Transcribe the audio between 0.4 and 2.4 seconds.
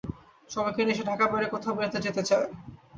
সবাইকে নিয়ে সে ঢাকার বাইরে কোথাও বেড়াতে যেতে